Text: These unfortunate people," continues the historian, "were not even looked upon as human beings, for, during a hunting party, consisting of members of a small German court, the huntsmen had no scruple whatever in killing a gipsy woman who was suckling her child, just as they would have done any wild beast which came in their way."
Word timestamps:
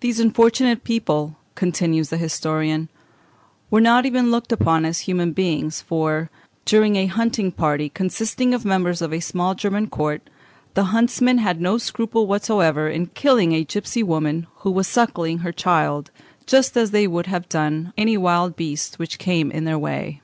These 0.00 0.18
unfortunate 0.18 0.82
people," 0.82 1.36
continues 1.54 2.08
the 2.08 2.16
historian, 2.16 2.88
"were 3.70 3.80
not 3.80 4.04
even 4.04 4.28
looked 4.32 4.50
upon 4.50 4.84
as 4.84 4.98
human 5.02 5.30
beings, 5.32 5.80
for, 5.80 6.30
during 6.64 6.96
a 6.96 7.06
hunting 7.06 7.52
party, 7.52 7.88
consisting 7.88 8.54
of 8.54 8.64
members 8.64 9.00
of 9.00 9.12
a 9.12 9.20
small 9.20 9.54
German 9.54 9.86
court, 9.86 10.28
the 10.74 10.86
huntsmen 10.86 11.38
had 11.38 11.60
no 11.60 11.78
scruple 11.78 12.26
whatever 12.26 12.88
in 12.88 13.06
killing 13.14 13.52
a 13.52 13.62
gipsy 13.62 14.02
woman 14.02 14.48
who 14.56 14.70
was 14.72 14.88
suckling 14.88 15.38
her 15.38 15.52
child, 15.52 16.10
just 16.44 16.76
as 16.76 16.90
they 16.90 17.06
would 17.06 17.26
have 17.26 17.48
done 17.48 17.92
any 17.96 18.16
wild 18.16 18.56
beast 18.56 18.98
which 18.98 19.16
came 19.16 19.48
in 19.52 19.62
their 19.62 19.78
way." 19.78 20.22